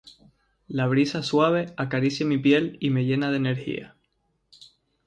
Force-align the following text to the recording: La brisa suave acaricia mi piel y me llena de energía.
La 0.67 0.87
brisa 0.87 1.21
suave 1.21 1.75
acaricia 1.77 2.25
mi 2.25 2.39
piel 2.39 2.75
y 2.79 2.89
me 2.89 3.05
llena 3.05 3.29
de 3.29 3.37
energía. 3.37 3.95